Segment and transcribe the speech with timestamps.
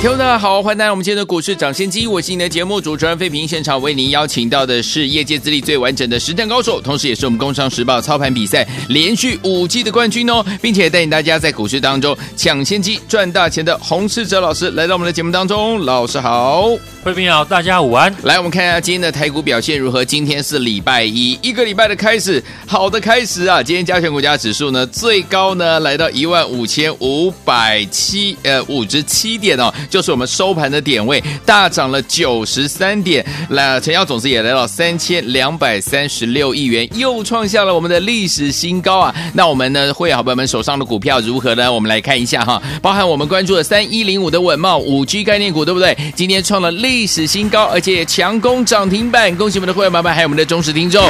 [0.00, 3.48] 听众大家好，欢迎来到我们今天的股市涨先机，我是你的节目主持人费平。
[3.48, 15.84] 现场为您邀请到的是业界资历最完整的实战高手，同时也是我们工商时报操盘比赛连续五季的冠军哦，并且带领大家在股市当中抢先机赚大钱的洪世哲老师来到我们的节目当中。
[15.84, 16.68] 老师好，
[17.02, 18.14] 费平好，大家午安。
[18.22, 20.04] 来，我们看一下今天的台股表现如何？
[20.04, 23.60] 今天是礼拜一，一个礼拜的开始，好的开始啊！
[23.60, 29.72] 今天加权股价指数呢最高呢来到一万五千五百七呃五十七点点哦。
[29.88, 39.14] 就是我们收盘的点位大涨了九十三点，那成交总值也来到三千两百三十六亿元，又创下了我们的历史新高啊！
[39.32, 41.72] 那我们呢，会员好朋友们手上的股票如何呢？
[41.72, 45.96] 我们来看一下哈，包含我们关注的三一零五的稳茂五 G 概念股，对不对？
[46.14, 51.02] 今天创了历史新高，而且也强攻涨停板，恭喜我们的会员朋友们，还有我们的忠实听众。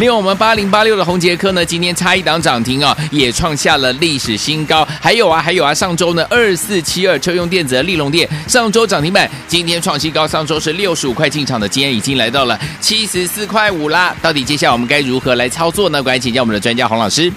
[0.00, 4.86] 另外，我们八零八六的红杰科呢，今天差一档涨停啊，也创下了历史新高。
[5.00, 8.28] 还有啊，还有啊，上周呢，二四七二车用电子的利隆店。
[8.48, 10.26] 上周涨停板，今天创新高。
[10.26, 14.16] 上周是六十五块进场的，今天已经来到了七十四块五啦。
[14.22, 16.02] 到底接下来我们该如何来操作呢？
[16.02, 17.30] 赶紧请教我们的专家洪老师。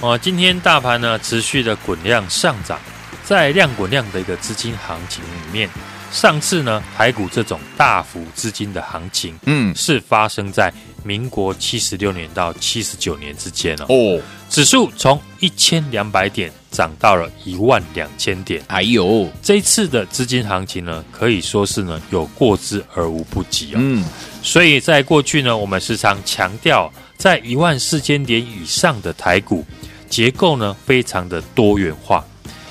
[0.00, 2.78] 哦，今天大盘呢持续的滚量上涨，
[3.24, 5.68] 在量滚量的一个资金行情里面，
[6.10, 10.72] 上次呢台股这种大幅资金的行情，嗯，是发生在
[11.04, 13.86] 民国七十六年到七十九年之间哦。
[13.88, 14.20] 哦，
[14.50, 16.52] 指数从一千两百点。
[16.74, 23.78] 涨到了一万两千点，哎呦，这一次的资金行情呢，可以说是呢有过之而无不及啊、哦。
[23.78, 24.04] 嗯，
[24.42, 29.64] 所以在过去呢，我们时常强调，在一万四千点以上的台股
[30.10, 32.24] 结构呢，非常的多元化，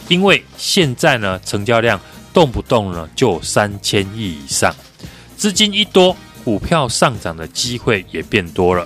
[0.09, 1.97] 因为现在呢，成交量
[2.33, 4.75] 动不动呢就三千亿以上，
[5.37, 8.85] 资金一多，股票上涨的机会也变多了。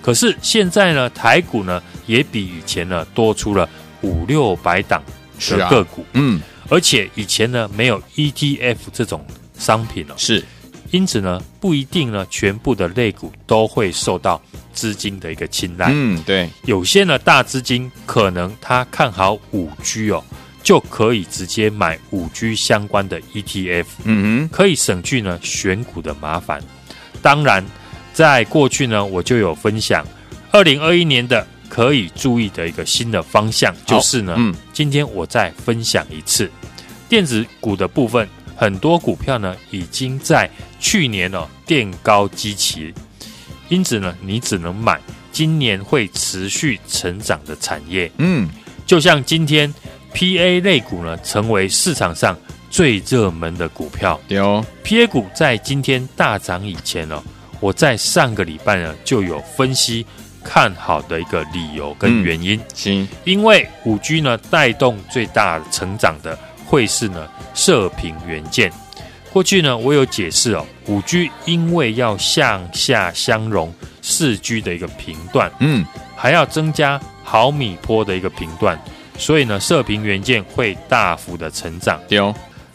[0.00, 3.68] 可是现在呢，台股呢也比以前呢多出了。
[4.04, 5.02] 五六百档
[5.50, 9.24] 的个股，啊、嗯，而且以前呢没有 ETF 这种
[9.58, 10.44] 商品哦，是，
[10.90, 14.40] 因此呢不一定呢全部的类股都会受到
[14.74, 20.22] 资金的一个青睐，嗯，对，有些呢大资金可能他看好五 G 哦，
[20.62, 26.62] 就可以直接买五 G 相关的 ETF，嗯哼，可以省去呢选股的麻烦。
[27.22, 27.64] 当然，
[28.12, 30.06] 在过去呢我就有分享
[30.50, 31.46] 二零二一年的。
[31.68, 36.50] 可以注意的一个新的方向就是呢，嗯，今天我再分享一次。
[37.08, 40.48] 电子股的部分，很多股票呢已经在
[40.80, 42.92] 去年呢垫高基期，
[43.68, 48.48] 因此呢你只能买今年会持续成长的产业，嗯，
[48.86, 49.72] 就像今天
[50.14, 52.36] PA 类股呢成为市场上
[52.70, 54.64] 最热门的股票，有。
[54.84, 57.22] PA 股在今天大涨以前呢，
[57.60, 60.06] 我在上个礼拜呢就有分析。
[60.44, 68.70] 看好的一个理由跟原因，嗯、行，因为五 G 呢带动最大成长的会是呢射频元件。
[69.32, 75.84] 过去呢我有解释哦，五 G 因为要向下相容四 G 的一个频段，嗯，
[76.14, 78.78] 还要增加毫米波的一个频段，
[79.18, 82.00] 所以呢射频元件会大幅的成长。
[82.06, 82.32] 对哦，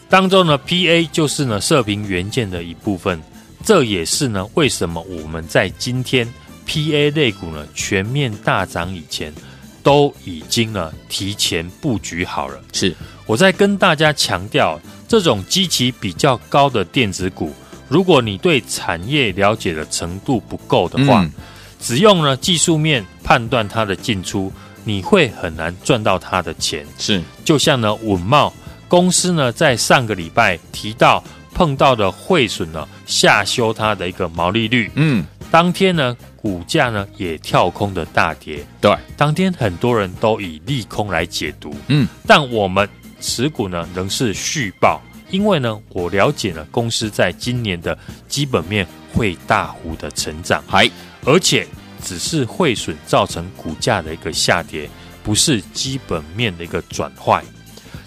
[0.08, 3.18] 当中呢 PA 就是呢射频元件的一部分，
[3.64, 6.28] 这也是呢为什么我们在今天。
[6.70, 9.34] PA 类股呢全面大涨以前，
[9.82, 12.60] 都已经呢提前布局好了。
[12.72, 12.94] 是，
[13.26, 17.52] 我在跟大家强调，这种基期比较高的电子股，
[17.88, 21.32] 如果你对产业了解的程度不够的话，嗯、
[21.80, 24.52] 只用呢技术面判断它的进出，
[24.84, 26.86] 你会很难赚到它的钱。
[26.98, 28.54] 是，就像呢稳茂
[28.86, 34.88] 公司呢在上个礼拜提到碰到的汇损呢下修它的一个毛利率。
[34.94, 36.16] 嗯，当天呢。
[36.42, 42.88] 股价呢也跳空的大跌，对，当天很多人都以利空来解读，嗯，但我们
[43.20, 47.96] 持股呢仍是续报，因为呢我了解呢公司在今年的
[48.26, 50.90] 基本面会大幅的成长，还
[51.26, 51.66] 而且
[52.02, 54.88] 只是汇损造成股价的一个下跌，
[55.22, 57.44] 不是基本面的一个转坏。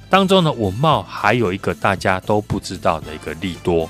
[0.10, 3.88] 当中呢我茂还有一个大家都不知道的一个利多，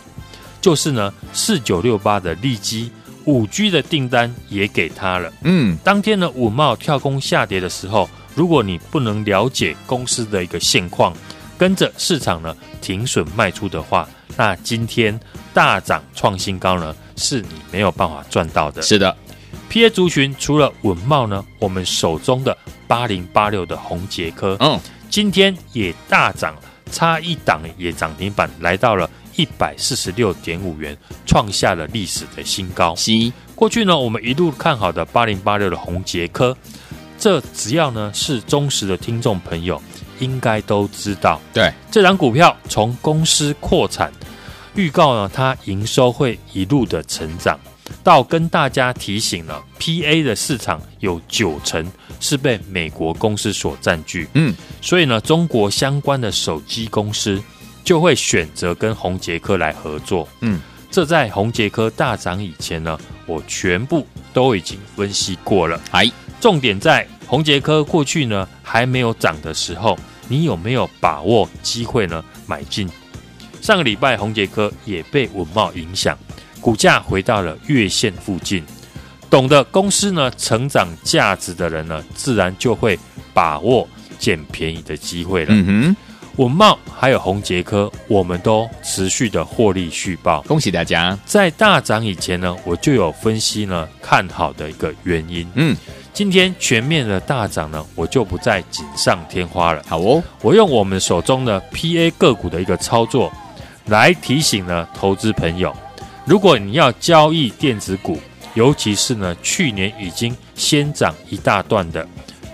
[0.59, 2.91] 就是呢四九六八的利基。
[3.25, 5.31] 五 G 的订单也给他了。
[5.43, 11.13] 嗯，当天呢，稳懋跳空下跌的时候，如果你不能了解公司的一个现况，
[11.57, 15.17] 跟着市场呢停损卖出的话，那今天
[15.53, 18.81] 大涨创新高呢，是你没有办法赚到的。
[18.81, 19.15] 是的
[19.69, 24.79] ，PA 族群除了稳懋呢，我们手中的八零八六的宏杰科，嗯，
[25.09, 26.55] 今天也大涨，
[26.91, 32.95] 差一档也涨停板，来到了一百四十六点五元，创下了历史的新高。
[32.95, 33.11] 是，
[33.55, 36.55] 过去呢，我们一路看好的八零八六的红杰科，
[37.17, 39.81] 这只要呢是忠实的听众朋友，
[40.19, 41.39] 应该都知道。
[41.53, 44.11] 对，这档股票从公司扩产
[44.75, 47.59] 预告呢，它营收会一路的成长。
[48.01, 51.89] 到跟大家提醒了，PA 的市场有九成
[52.19, 57.41] 是被美国公司所占据，嗯，所以呢，中国相关的手机公司
[57.83, 60.59] 就会选择跟红杰科来合作，嗯，
[60.89, 65.79] 这在红杰科大涨以前呢，我全部都已经分析过了。
[65.91, 66.09] 哎，
[66.39, 69.97] 重点在红杰科过去呢还没有涨的时候，
[70.27, 72.89] 你有没有把握机会呢买进？
[73.61, 76.17] 上个礼拜红杰科也被稳茂影响。
[76.61, 78.63] 股价回到了月线附近，
[79.29, 82.97] 懂得公司呢成长价值的人呢，自然就会
[83.33, 83.85] 把握
[84.17, 85.47] 捡便宜的机会了。
[85.49, 85.95] 嗯哼，
[86.37, 91.17] 稳懋还有宏杰科，我们都持续的获利续报，恭喜大家！
[91.25, 95.47] 在大涨以前呢，我就有分析呢看好的一个原因。
[95.53, 95.77] 嗯，
[96.11, 99.83] 今天全面的大涨呢，我就不再锦上添花了。
[99.87, 103.31] 好哦，我用我们手中的 PA 个股的一个操作
[103.85, 105.71] 来提醒呢投资朋友。
[106.25, 108.17] 如果你要交易电子股，
[108.55, 112.07] 尤其是呢去年已经先涨一大段的，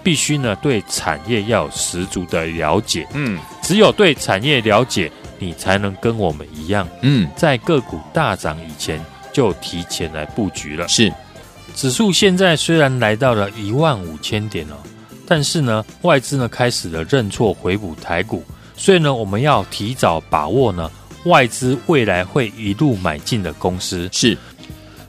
[0.04, 3.08] 必须呢对产业要有十足的了解。
[3.14, 3.40] 嗯，
[3.70, 9.00] 只有对产业了解，你才能跟我们一样，嗯，在个股大涨以前
[9.32, 10.88] 就提前来布局了。
[10.88, 11.14] 是，
[11.76, 14.74] 指数现在虽然来到了一万五千点哦，
[15.28, 18.44] 但是呢外资呢开始了认错回补台股，
[18.76, 20.90] 所以呢我们要提早把握呢。
[21.26, 24.36] 外资未来会一路买进的公司是，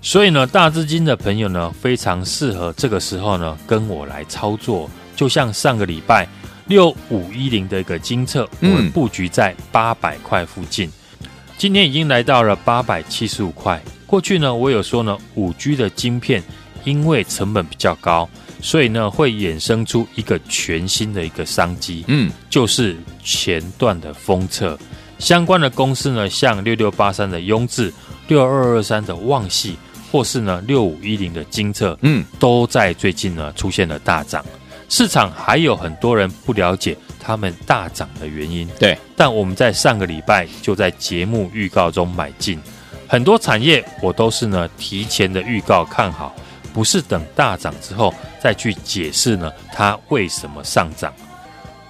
[0.03, 4.91] 所以呢，大资金的朋友呢，非常适合这个时候呢，跟我来操作。
[5.17, 6.27] 就像上个礼拜
[6.71, 10.89] 六五一零的一个精测，我们布局在八百块附近，
[11.21, 11.27] 嗯、
[11.59, 13.83] 今天已经来到了八百七十五块。
[14.07, 16.41] 过去呢，我有说呢，五 G 的晶片
[16.85, 18.29] 因为成本比较高，
[18.63, 24.79] 所以呢，会衍生出一个全新的一个商机，嗯，就是前段的封测。
[25.19, 27.93] 相关的公司呢，像六六八三的雍智、
[28.29, 29.77] 六二二三的旺系，
[30.13, 34.45] 或是呢六五一零的精测，嗯，都在最近呢出现了大涨。
[34.91, 38.99] 市场还有很多人不了解他们大涨的原因，对。
[39.17, 42.61] 但我们在上个礼拜就在节目预告中买进
[43.07, 46.35] 很多产业，我都是呢提前的预告看好，
[46.75, 51.13] 不是等大涨之后再去解释呢它为什么上涨。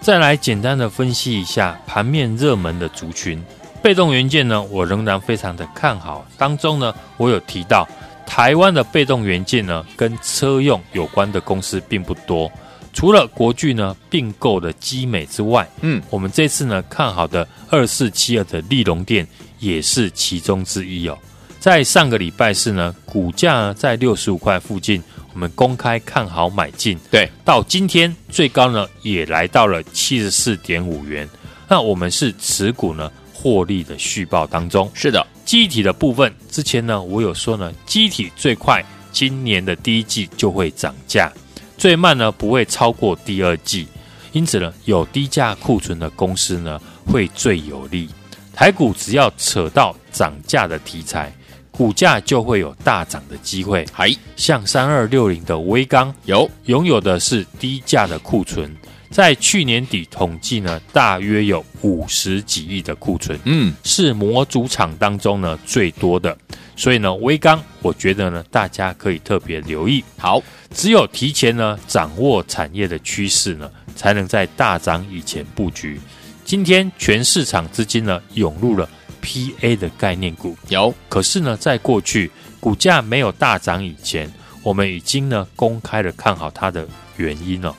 [0.03, 3.43] 再来简单的分析一下盘面热门的族群，
[3.83, 6.27] 被动元件呢，我仍然非常的看好。
[6.37, 7.89] 当中呢，我有提到
[8.27, 12.51] 台湾的被动元件呢，跟车用有关的公司并不多，
[12.93, 19.27] 除了国巨呢并购的基美之外，嗯，我们这次呢看好的二四七二的利隆电
[19.59, 21.19] 也是其中之一哦。
[21.59, 25.03] 在上个礼拜四呢，股价呢在六十五块附近。
[25.33, 31.27] 我们公开看好买进，对，到今天最高呢也来到了七十四点五元。
[31.69, 34.91] 那我们是持股呢获利的续报当中。
[34.93, 41.33] 是的，记忆体的部分，之前呢我有说呢，记忆体最快今年的第一季就会涨价，
[41.81, 43.89] 最慢呢不会超过第二季。
[44.33, 48.09] 因此呢，有低价库存的公司呢会最有利。
[48.53, 51.33] 台股只要扯到涨价的题材。
[51.73, 58.71] 股价就会有大涨的机会，还像三二六零的威钢有拥有的是低价的库存，
[59.11, 66.37] 在去年底统计呢，大约有五十几亿的库存，嗯，是模组厂当中呢最多的，
[66.81, 70.03] 所以呢，微刚我觉得呢，大家可以特别留意。
[70.17, 76.01] 好，只有提前呢掌握产业的趋势呢，才能在大涨以前布局。
[76.43, 78.89] 今天全市场资金呢涌入了。
[79.23, 84.33] PA 的概念股有，可是呢，在过去股价没有大涨以前，
[84.63, 87.77] 我们已经呢公开的看好它的原因了，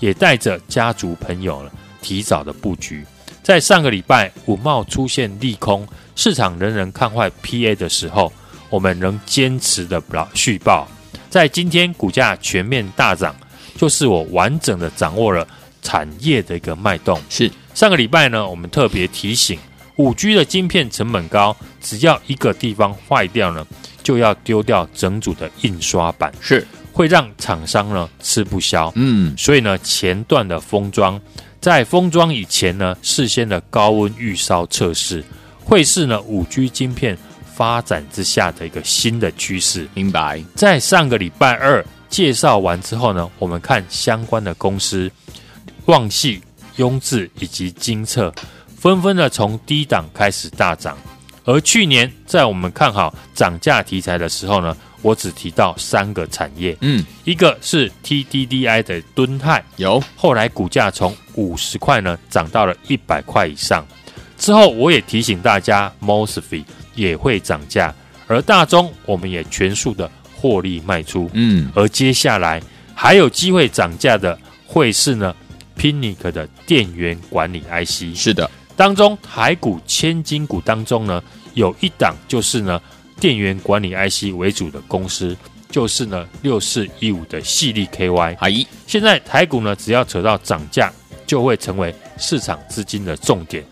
[0.00, 1.70] 也带着家族朋友呢
[2.02, 3.06] 提早的布局。
[3.40, 8.32] 在上个礼拜五茂出现利空，市场人人看坏 PA 的时候，
[8.70, 10.88] 我们仍坚持的续报。
[11.28, 13.36] 在今天股价全面大涨，
[13.76, 15.46] 就是我完整的掌握了
[15.82, 17.20] 产业的一个脉动。
[17.28, 19.58] 是上个礼拜呢，我们特别提醒。
[19.96, 23.66] 五 G 的晶片成本高，只要一个地方坏掉呢，
[24.02, 28.90] 就要丢掉整组的印刷板，是会让厂商呢吃不消。
[28.94, 31.20] 嗯，所以呢，前段的封装，
[31.60, 35.22] 在封装以前呢，事先的高温预烧测试，
[35.62, 37.18] 会是呢五 G 晶片
[37.60, 39.86] 发展之下的一个新的趋势。
[39.92, 40.42] 明白。
[40.54, 45.12] 在上个礼拜二介绍完之后呢，我们看相关的公司，
[45.84, 46.40] 旺系、
[46.76, 48.32] 雍智以及金策，
[48.78, 50.96] 纷纷的从低档开始大涨。
[51.44, 63.86] 而去年在我们看好涨价题材的时候呢，我只提到三个产业，嗯，一个是 TDDI 的敦泰，有，后来股价从五十块呢涨到了一百块以上。
[64.38, 66.64] 之后我也提醒大家，Mosfet
[67.00, 67.94] 也会涨价，
[68.26, 72.62] 而大中我们也全数的获利卖出，嗯，而接下来
[72.94, 75.34] 还有机会涨价的会是呢
[75.76, 81.22] ，PINIC 的电源管理 IC，是的，当中台股千金股当中呢，
[81.54, 82.80] 有一档就是呢。
[83.20, 85.36] 电源管理 IC 为主的公司，
[85.70, 88.36] 就是呢六四一五的矽力 KY。
[88.38, 90.90] 阿姨，现在台股呢，只要扯到涨价，
[91.26, 93.62] 就会成为市场资金的重点。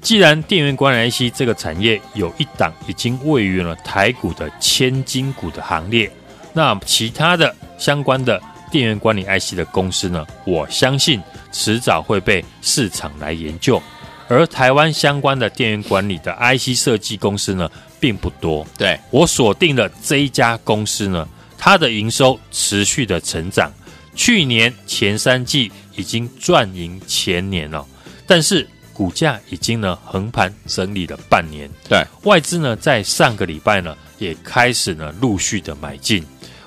[0.00, 6.10] 既然电源管理 IC 这个产业有一档已经位于了台股的千金股的行列，
[6.52, 8.40] 那其他的相关的
[8.70, 11.20] 电源管理 IC 的公司呢，我相信
[11.52, 13.82] 迟早会被市场来研究。
[14.28, 18.66] 而台湾相关的电源管理的 IC 设计公司呢，并不多。
[18.76, 21.26] 对，我锁定了这一家公司呢，
[21.56, 23.72] 它的营收持续的成长，
[24.14, 27.86] 去年前三季已经赚赢前年了，
[28.26, 31.70] 但是股价已经呢横盘整理了半年。
[31.88, 36.24] 对，外资呢在上个礼拜呢也开始呢陆续的买进，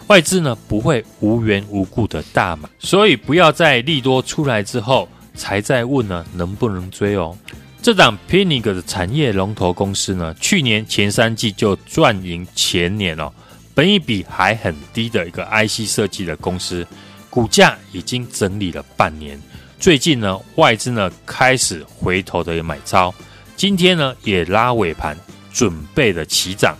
[0.07, 5.09] 外资呢不会无缘无故的大买，所以不要在利多出来之后。
[5.33, 7.35] 才在问呢，能不能追哦？
[7.81, 13.31] 这档 p i n i g 的产业龙头公司呢，去年前三季就赚赢前年哦，
[13.73, 16.85] 本益比还很低的一个 IC 设计的公司，
[17.29, 19.41] 股价已经整理了半年，
[19.81, 23.11] 最近呢，外资呢开始回头的买超，
[23.55, 25.17] 今天呢也拉尾盘，
[25.51, 26.77] 准备了起涨，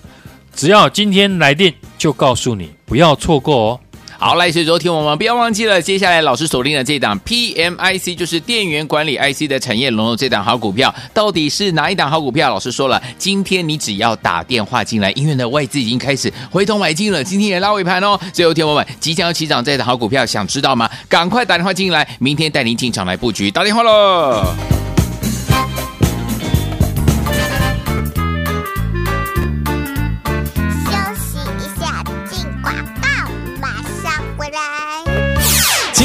[0.54, 3.80] 只要今天来电，就告诉你不要错过哦。
[4.24, 12.48] 好，来，所以昨天我们不要忘记了，接下来老师锁定的这档 PMIC 就是电源管理 IC 的产业龙头，这档好股票到底是哪一档好股票？
[12.48, 18.16] 老师说了，今天你只要打电话进来，因为呢外资已经开始回头买进了，今天也拉尾盘哦。
[18.32, 20.88] 最后天我们即将要起涨这档好股票，想知道吗？
[21.10, 24.46] 赶快打电话进来，明天带您进场来布局，打电话喽。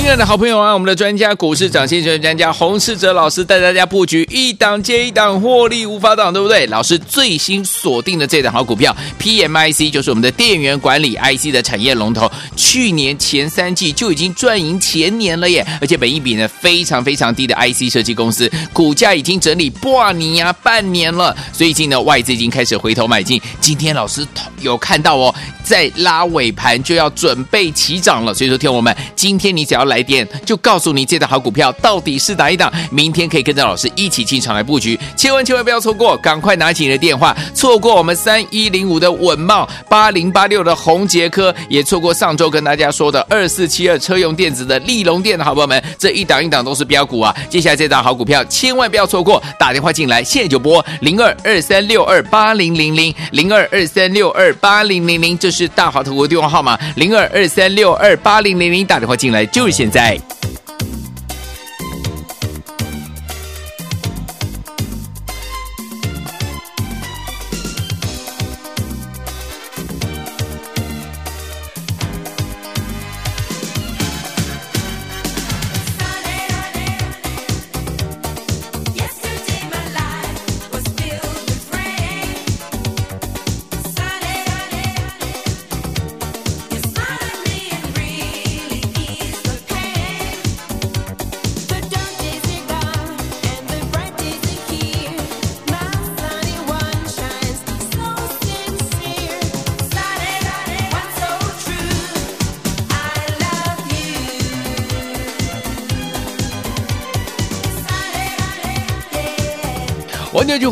[0.07, 6.65] 亲爱的好朋友啊，我们的专家股市长先生专家洪世哲老师带大家布局一档接一档，获利无法挡，对不对？
[6.69, 15.67] 老师最新锁定的这档好股票 PMIC 就是我们的电源管理 IC 的产业龙头，去年前三季就已经赚赢前年了耶！
[15.81, 24.25] 而且本一比呢非常非常低的 IC 设计公司，股价已经整理半年呀半年了，最近呢外资已经开始回头买进，今天老师
[24.61, 25.35] 有看到哦，
[25.65, 29.96] 在拉尾盘就要准备起涨了，所以说听我们今天你只要来。
[29.97, 47.35] 来电就告诉你这档好股票到底是哪一档，明天可以跟着老师一起进场来布局，千万千万不要错过，赶快拿起你的电话，错过我们三一零五的稳茂，八零八六的宏杰科，也错过上周跟大家说的二四七二车用电子的利隆电的好朋友们，这一档一档都是标股啊！
[47.49, 60.19] 接下来这档好股票千万不要错过，打电话进来，现在就拨零二二三六二八零零零零二二三六二八零零零，这是大华投顾电话号码零二二三六二八零零零，打电话进来就是现现。
[60.19, 60.36] 在。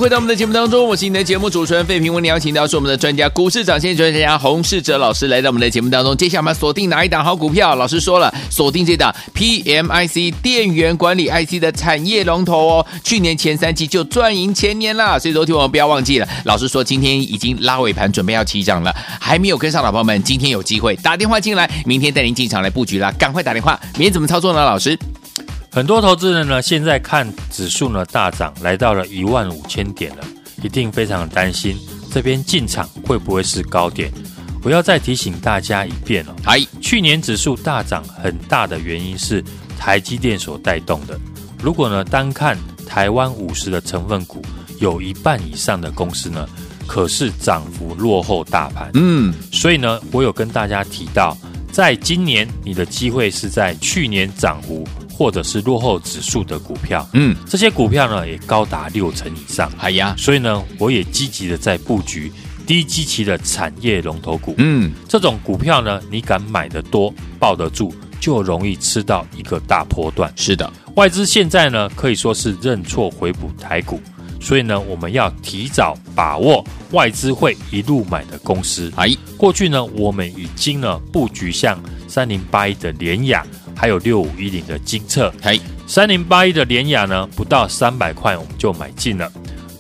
[0.04, 2.12] 回到我们的节目当中，我是你的节目主持人费平。
[2.12, 6.14] 为你邀请到是我们的专家，股市涨先专家洪世哲老师来到我们的节目当中。
[6.14, 7.75] 接下来我们锁定哪一档好股票？
[7.75, 12.87] 老师说了，锁定这档 PMIC 电源管理 IC 的产业龙头哦。
[13.02, 16.28] 去年前三季就赚赢前年了，所以昨天我们不要忘记了。
[16.44, 23.11] 老师说今天已经拉尾盘，准备要起涨了，还没有跟上老朋友们，今天有机会打电话进来，明天带您进场来布局啦。
[23.18, 24.62] 赶快打电话，明天怎么操作呢？
[24.62, 24.99] 老师？
[25.75, 30.25] 很多投资人呢，现在看指数呢大涨，来到了一万五千点了，
[30.62, 31.76] 一定非常的担心
[32.12, 34.12] 这边进场会不会是高点？
[34.62, 36.37] 我要再提醒大家一遍哦。
[36.45, 39.43] 嗨，去年指数大涨很大的原因是
[39.76, 41.19] 台积电所带动的。
[41.61, 44.40] 如果呢，单看台湾五十的成分股，
[44.78, 46.49] 有一半以上的公司呢，
[46.87, 48.93] 可是涨幅落后大盘。
[48.95, 51.37] 嗯，所以呢，我有跟大家提到，
[51.73, 57.09] 在今年你的机会是在去年涨幅或者是落后指数的股票。
[57.12, 59.71] 嗯，这些股票呢也高达六成以上。
[59.78, 62.33] 哎呀，所以呢，我也积极的在布局。
[62.66, 70.33] 低基期的产业龙头股，嗯，这种股票呢，你敢买的多，抱得住，就容易吃到一个大波段。
[70.35, 74.00] 是的，外资现在呢，可以说是认错回补台股，
[74.40, 78.90] 所以呢，我们要提早把握外资会一路买的公司。
[78.97, 81.78] 哎，过去呢，我们已经呢布局像
[82.09, 85.33] 三零八一的联亚，还有六五一零的精测。
[85.43, 89.31] 哎，三零八一的联雅呢，不到三百块我们就买进了。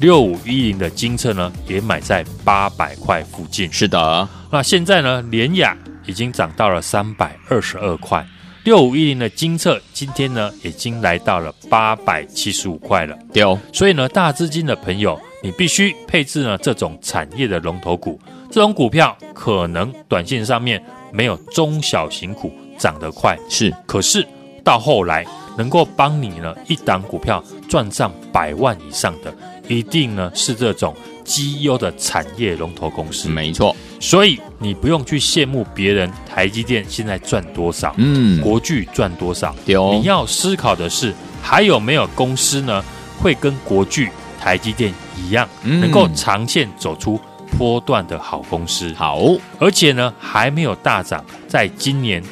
[0.00, 3.72] 六五一零的金策呢，也买在八百块附近。
[3.72, 8.26] 是的，那现在呢，联雅已经涨到了三百二十二块，
[8.64, 13.16] 六五一零的金策今天呢，已经来到了八百七十五块了。
[13.32, 18.20] 对哦，所以呢，大资金的朋友，你必须配置呢这种产业的龙头股，
[18.50, 24.26] 这种股票可能短线上面没有中小型股涨得快，是，可是
[24.62, 25.24] 到后来
[25.56, 29.34] 能够帮你呢一档股票赚上百万以上的。
[29.66, 33.74] 一定呢是这种绩优的产业龙头公司，没错。
[33.98, 42.84] 所以你不用去羡慕别人，台积电现在赚多少，嗯，国巨赚多少，你要思考的是，还有没有公司呢
[43.18, 47.18] 会跟国巨、台积电一样，能够长线走出
[47.56, 48.92] 波段的好公司？
[48.94, 49.22] 好，
[49.58, 52.22] 而且呢还没有大涨，在今年。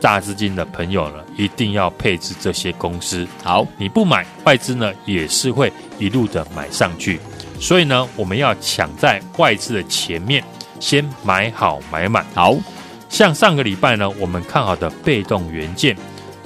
[0.00, 3.26] 大资金的朋友呢，一定要配置这些公司。
[3.44, 7.20] 好，你不买，外资呢也是会一路的买上去。
[7.60, 10.42] 所以呢，我们要抢在外资的前面，
[10.80, 12.24] 先买好买满。
[12.34, 12.56] 好，
[13.08, 15.94] 像上个礼拜呢，我们看好的被动元件，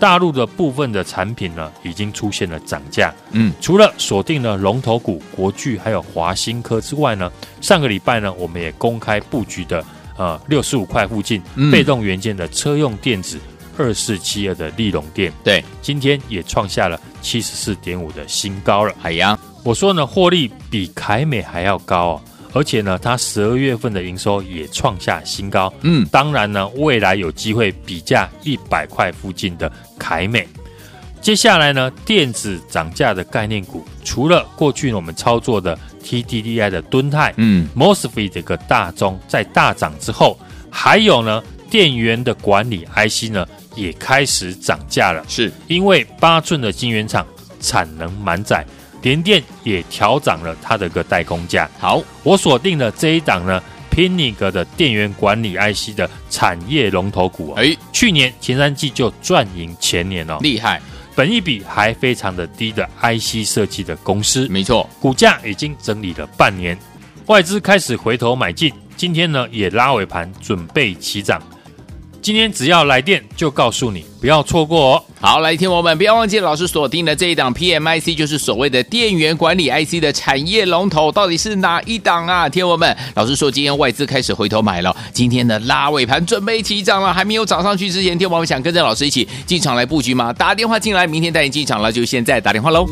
[0.00, 3.14] 大陆的部分的产品呢，已经出现了涨价。
[3.30, 9.84] 嗯，除了锁定了龙头股国巨还有华新科之外呢，上个礼拜呢，我们也公开布局的。
[10.16, 13.38] 呃，六十五块附近，被动元件的车用电子
[13.76, 18.94] 二四七二的利隆电，对，今天也创下了七十四点五的新高了。
[19.00, 22.22] 海洋，我说呢，获利比凯美还要高哦，
[22.52, 25.72] 而且呢，它十二月份的营收也创下新高。
[25.80, 30.46] 嗯，当然呢，未来有机会比价一百块附近的凯美。
[31.20, 40.38] 接下来呢，电子涨价的概念股，除了过去我们操作的 TDDI 的敦泰，嗯，MOSFET 这个大中在大涨之后，
[40.70, 45.50] 还有呢，电源的管理 IC 呢也开始涨价了，是。
[45.66, 47.26] 因为八寸的晶圆厂
[47.60, 48.64] 产能满载，
[49.02, 51.68] 联电也调涨了它的个代工价。
[51.78, 60.80] 好，我锁定了这一档呢，PINNIC 的电源管理 IC 的产业龙头股哦，哎，去年前三季就赚赢前年哦，厉害。
[61.14, 66.76] 本一比还非常的低的 IC 设计的公司，没错，股价已经整理了半年，
[67.26, 71.40] 外资开始回头买进，今天呢也拉尾盘准备起涨。
[72.24, 75.04] 今天只要来电就告诉你，不要错过哦。
[75.20, 82.48] 好，来听我们，不要忘记老师锁定的这一档 PMIC，就是所谓的电源管理 IC 的产业龙头，到底是哪一档啊？
[82.48, 90.32] 听我们，老师说今天外资开始回头买了，今天的拉尾盘准备起涨了，还没有涨上去之前，听我们想跟着老师一起进场来布局吗？
[90.32, 92.86] 打电话进来，明天带你进场了，就现在打电话喽。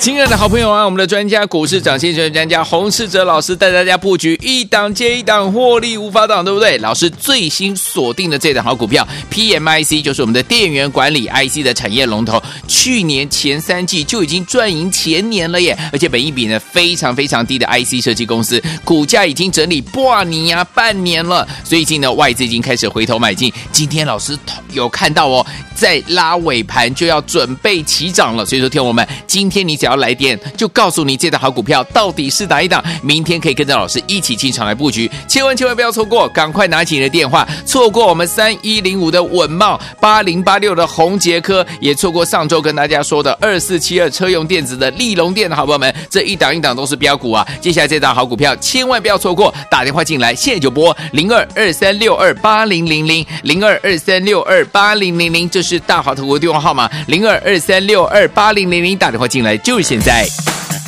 [0.00, 6.78] 亲爱的好朋友啊，我们的专家股市长先生专家洪世哲老师带大家布局一档接一档，获利无法挡，对不对？
[6.78, 24.34] 老师最新锁定的这档好股票 PMIC 就是我们的电源管理 IC 的产业龙头，去年前三季就已经赚赢前年了耶，而且本一比呢非常非常低的 IC 设计公司，股价已经整理半年呀半年了，最近呢外资已经开始回头买进，今天老师
[24.72, 30.00] 有看到哦，在拉尾盘就要准备起涨了，所以说听我们今天你只要。
[30.00, 47.46] 来电就告诉你这档好股票到底是哪一档，明天可以跟着老师一起进场来布局，千万千万不要错过，赶快拿起你的电话，错过我们三一零五的稳茂，八零八六的宏杰科，也错过上周跟大家说的二四七二车用电子的利隆电的好朋友们，这一档一档都是标股啊！
[47.60, 59.79] 接下来这档好股票千万不要错过，打电话进来，现在就拨零二二三六二八零零零零二二三六二八零零零，这是大华投顾的电话号码，零二二三六二八零零零，打电话进来就。
[59.82, 60.79] 现在。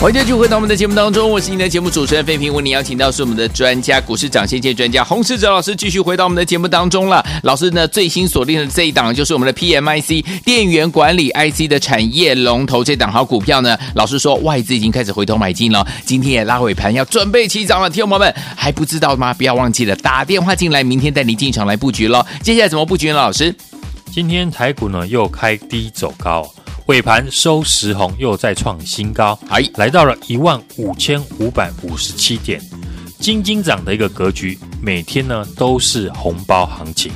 [0.00, 7.22] 欢迎继续回到我们的节目当中，我是您的节目主持人费平，为您邀请到是我们的专家股市涨先见专家洪世哲老师，继续回到我们的节目当中了。
[7.42, 13.76] 老师呢最新锁定的这一档就是我们的 PMIC 电源管理 IC 的产业龙头这档好股票呢。
[13.94, 17.90] 老师说外资已经开始回头买进了，今天也拉尾盘要准备起涨了。
[17.90, 19.34] 听众朋友们还不知道吗？
[19.34, 22.26] 不要忘记了打电话进来，明天带你进场来布局了。
[22.42, 23.16] 接下来怎么布局呢？
[23.16, 23.54] 老师，
[24.10, 26.50] 今天台股呢又开低走高。
[26.90, 32.60] 尾盘收十红，又再创新高，哎，来到了一万五千五百五十七点，
[33.20, 37.12] 金金涨的一个格局，每天呢都是红包行情，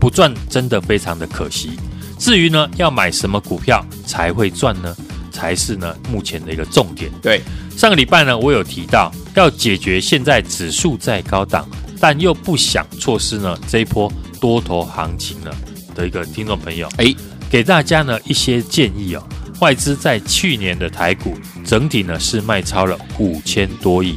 [0.00, 1.78] 不赚真的非常的可惜。
[2.18, 4.92] 至于呢要买什么股票才会赚呢？
[5.30, 7.08] 才是呢目前的一个重点。
[7.22, 7.40] 对，
[7.76, 11.68] 上个礼拜呢我有提到要解决现在指数在高档，
[12.00, 15.52] 但又不想错失呢这一波多头行情呢
[15.94, 17.14] 的一个听众朋友，哎。
[17.52, 19.22] 给大家呢一些建议哦，
[19.60, 21.36] 外资在去年的台股
[21.66, 24.16] 整体呢是卖超了五千多亿。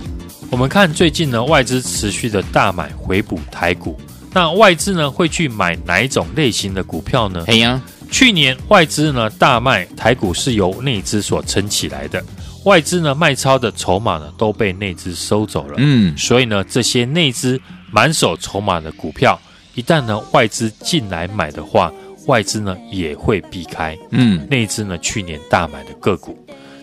[0.50, 4.00] 我们看最近呢外资持续的大买回补台股，
[4.32, 7.43] 那外资呢会去买哪一种类型的股票呢？
[7.48, 12.24] 哎呀，去年外资呢大卖台股是由内资所撑起来的，
[12.63, 15.74] 外资呢卖超的筹码呢都被内资收走了。
[15.76, 17.60] 嗯，所以呢这些内资
[17.91, 19.38] 满手筹码的股票，
[19.74, 21.91] 一旦呢外资进来买的话。
[22.27, 26.38] 外资呢也会避开，嗯，内资呢去年大买的个股，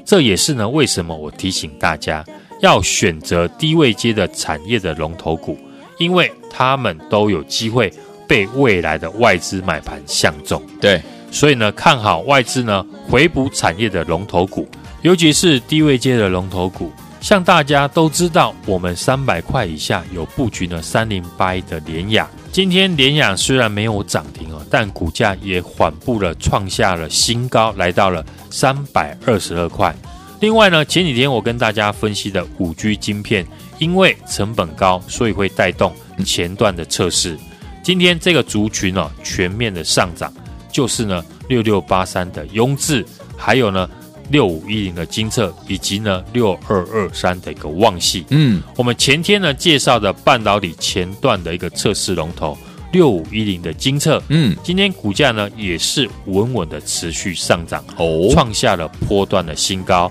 [0.05, 2.25] 这也是呢为什么我提醒大家
[2.61, 5.59] 要选择低位阶的产业的龙头股，
[5.99, 7.93] 因为他们都有机会
[8.27, 10.63] 被未来的外资买盘相中。
[10.81, 14.69] 对，所以呢看好外资呢回补产业的龙头股，
[15.03, 16.93] 尤其是低位阶的龙头股，
[17.23, 22.29] 像大家都知道，我们三百块以下有布局呢三零八一的联雅。
[22.51, 29.95] 今天联雅虽然没有涨停哦，但股价也缓步了创下了新高，来到了三百二十二块。
[30.41, 33.47] 另外呢，前几天我跟大家分析的五 G 晶片，
[33.79, 35.95] 因为成本高，所以会带动
[36.27, 37.39] 前段的测试。
[37.85, 40.33] 今天这个族群呢，全面的上涨，
[40.73, 43.07] 就是呢六六八三的雍智，
[43.37, 43.89] 还有呢。
[44.31, 52.57] 六五一零的金测，以及呢六二二三的一个旺系，嗯，我们前天呢介绍的半导体前段的一个测试龙头
[52.93, 60.11] 六五一零的金测，嗯，今天股价呢也是稳稳的持续上涨，哦，创下了波段的新高，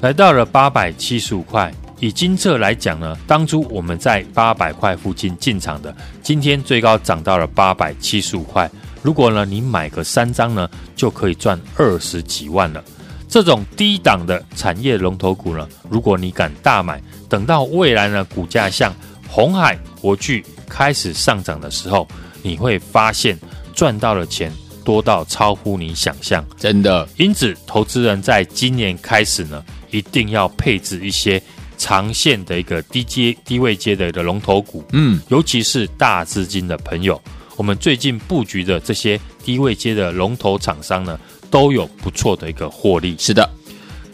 [0.00, 1.72] 来到了八百七十五块。
[2.00, 8.68] 以金测来讲呢，当初我们在八百块附近进场的，今天最高涨到了八百七十五块。
[9.02, 12.82] 如果呢你买个三张呢，就可以赚二十几万了。
[13.32, 18.94] 这种低档的产业龙头股呢，如果你敢大买，等到未来呢股价像
[19.26, 22.06] 红海、国巨开始上涨的时候，
[22.42, 23.38] 你会发现
[23.74, 24.52] 赚到的钱
[24.84, 27.08] 多到超乎你想象，真的。
[27.16, 31.42] 因此，投资人在今年开始呢，一定要配置一些
[31.78, 37.18] 长线的一个低阶、低位阶的一个龙头股，嗯，尤其是大资金的朋友，
[37.56, 41.18] 我们最近布局的这些低位阶的龙头厂商呢。
[41.52, 43.46] 都有不错的一个获利，是的，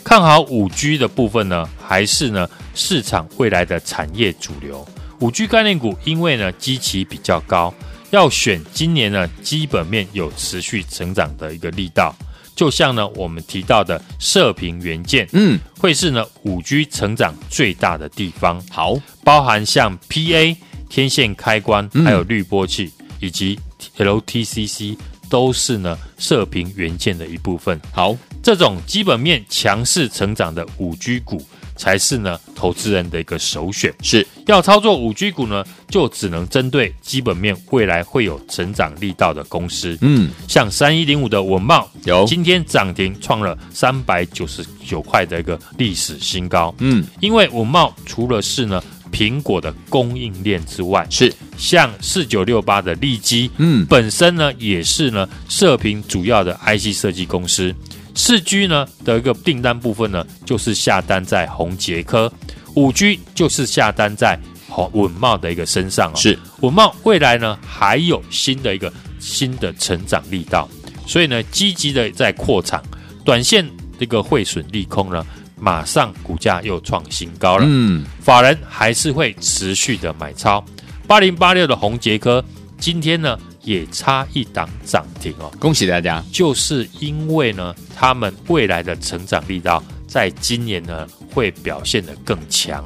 [0.02, 4.84] 看好五 G 的部分呢，还是呢市场未来的产业主流？
[5.20, 7.72] 五 G 概念股因为呢基期比较高，
[8.10, 12.12] 要选今年呢基本面有持续成长的一个力道，
[12.56, 18.60] 就像呢我们提到的射频元件，嗯，会是呢五 G 成长最大的地方。
[18.68, 20.56] 好，包含像 PA
[20.88, 23.60] 天线开关，还有滤波器，嗯、以及
[23.96, 24.96] LTCC。
[25.28, 27.80] 都是呢射频元件的一部分。
[27.92, 31.42] 好，这种基本面强势成长的五 G 股，
[31.76, 33.94] 才是呢投资人的一个首选。
[34.02, 39.96] 是要操作五 G 股呢，就只能针对基本面未来会有成长力道的公司。
[40.00, 46.74] 嗯，像三一零五的文茂，有今天涨停创了三百九十九块的一个历史新高。
[46.78, 48.82] 嗯，因为文茂除了是呢。
[49.12, 57.74] 苹果的供应链之外，是像四九六八的利基，嗯，本身呢也是呢射频主要的 IC 设计公司。
[58.14, 62.28] 四 G 呢的一个订单部分呢，就是下单在宏杰科；
[62.74, 64.36] 五 G 就是下单在
[64.68, 66.14] 好稳懋的一个身上。
[66.16, 70.68] 是稳懋未来呢还有新的一个新的成长力道，
[71.06, 72.82] 所以呢积极的在扩产，
[73.24, 73.64] 短线
[74.00, 75.24] 这个汇损利空呢。
[75.60, 80.64] 马上股价又创新高了，嗯，法人还是会持续的买超。
[81.06, 82.44] 八零八六的宏杰科
[82.78, 86.22] 今天呢也差一档涨停哦，恭喜大家！
[86.32, 92.84] 就是因为呢，他们未来的成长力道在今年呢会表现得更强。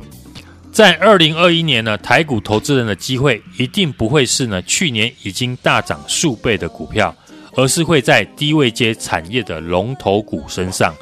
[0.73, 7.15] 在二零二一年呢，台股投资人的机会一定不会是呢去年已经大涨数倍的股票，
[7.55, 10.95] 而是会在低位阶产业的龙头股身上。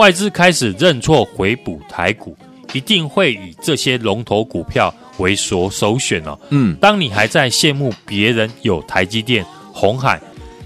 [0.00, 2.34] 外资开始认错回补台股，
[2.72, 6.38] 一定会以这些龙头股票为所首选哦。
[6.48, 10.18] 嗯，当你还在羡慕别人有台积电、红海，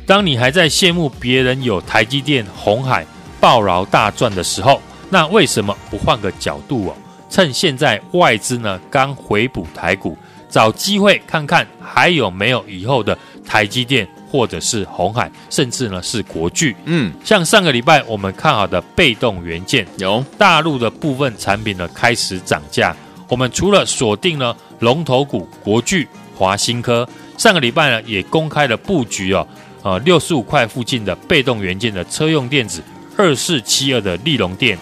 [0.06, 3.04] 当你还在羡慕别人有台积电、红海
[3.40, 6.94] 抱牢大赚的时候，那为什么不换个角度哦？
[7.28, 10.16] 趁现在外资呢刚回补台股，
[10.48, 14.08] 找机会看看还有没有以后的台积电。
[14.34, 20.24] 或者是红海，甚至呢是国巨，嗯，像上个礼拜我们看好的被动元件，有。
[20.36, 22.96] 大陆的部分产品呢开始涨价，
[23.28, 29.46] 我们除了锁定了龙头股国巨、华新科，上个礼拜呢也公开了布局哦，
[29.84, 32.82] 呃六十五块附近的被动元件的车用电子
[33.16, 34.76] 二四七二的利隆电，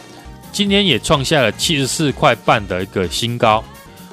[0.51, 3.63] 今天也创下了七十四块半的一个新高，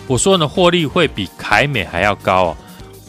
[0.06, 2.58] 我说呢获利会比凯美还要高哦。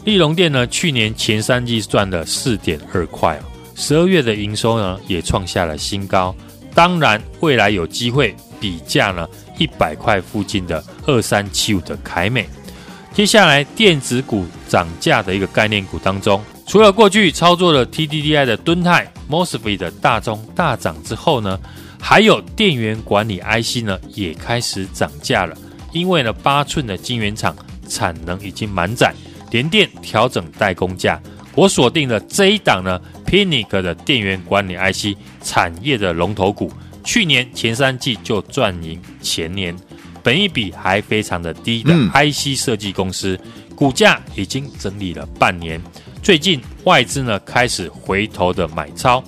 [0.03, 3.43] 利隆电呢，去年前三季赚了四点二块哦，
[3.75, 6.35] 十二月的营收呢也创下了新高。
[6.73, 9.27] 当然，未来有机会比价呢
[9.59, 12.49] 一百块附近的二三七五的凯美。
[13.13, 21.59] 接下来，电子股涨价的一个概念股当中，除了过去操作了 TDDI 的敦泰、Mosfet 的大中大涨之后呢，
[21.99, 25.55] 还有电源管理 IC 呢也开始涨价了，
[25.91, 27.55] 因为呢八寸的晶圆厂
[27.87, 29.13] 产能已经满载。
[29.51, 31.21] 联电调整代工价，
[31.53, 36.71] 我锁定了这一档呢，PINIC 的电源管理 IC 产业的龙头股，
[37.03, 39.75] 去年前三季就赚赢前年，
[40.23, 43.39] 本一比还非常的低的 IC 设计公司，
[43.75, 45.81] 股价已经整理了半年，
[46.23, 49.21] 最近外资呢开始回头的买超，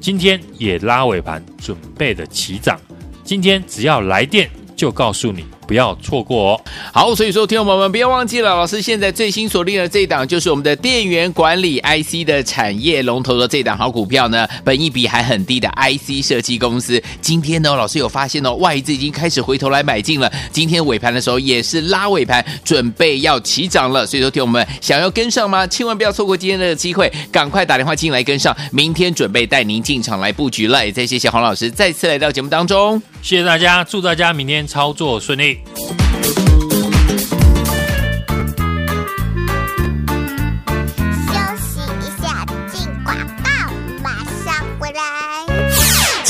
[0.00, 2.78] 今天也拉尾盘准备的起涨，
[3.24, 5.46] 今天只要来电就告诉你。
[5.72, 6.60] 不要错过哦！
[6.92, 17.02] 好，所以说，听众朋友们不要忘记了，老师现在最新锁定的这一档就是我们的电源管理 IC 的产业龙头的这档好股票呢，本一比还很低的 IC 设计公司。
[17.22, 20.30] 今天呢，老师有发现哦，外资已经开始回头来买进了。
[20.52, 24.06] 今天尾盘的时候也是拉尾盘，准备要起涨了。
[24.06, 25.66] 所以说，听我们想要跟上吗？
[25.66, 28.54] 千万不要错过今天的机会，赶快打电话进来跟上。
[28.72, 30.84] 明天准备带您进场来布局了。
[30.84, 35.61] 也再谢谢黄老师再次来到节目当中，谢谢大家，祝大家明天操作顺利。
[35.66, 36.11] you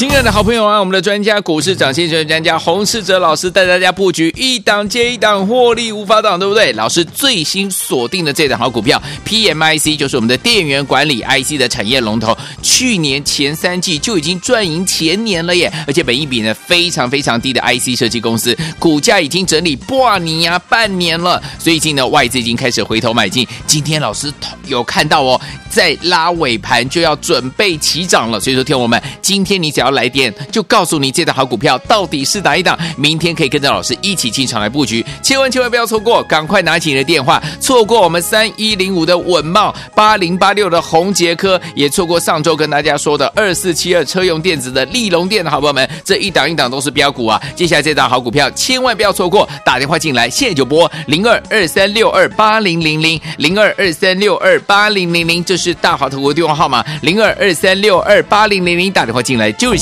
[0.03, 6.73] 亲爱的好朋友啊，我们的专家股市涨先机专家洪世哲老师带大家布局一档接一档，获利无法挡，对不对？
[6.73, 15.73] 老师最新锁定的这档好股票，PMIC 就是我们的电源管理 IC 的产业龙头，去年前三季就已经赚赢前年了耶！
[15.87, 21.41] 而且本一比呢非常非常低的 IC 设计公司，股价已经整理半年呀，半年了。
[21.61, 24.35] 最近呢，外资已经开始回头买进，今天老师
[24.67, 28.41] 有看到哦，在拉尾盘就要准备起涨了。
[28.41, 47.41] 所以说，听我们今天你只要来电就告诉你这档好股票到底是哪一档，明天可以跟着老师一起进场来布局，千万千万不要错过，赶快拿起你的电话，错过我们三一零五的稳茂，八零八六的宏杰科，也错过上周跟大家说的二四七二车用电子的利隆电的好朋友们，这一档一档都是标股啊！
[47.55, 59.82] 接下来这档好股票千万不要错过，打电话进来，现在就拨零二二三六二八零零零零二二三六二八零零零，这是大华投顾电话号码零二二三六二八零零零，打电话进来就是。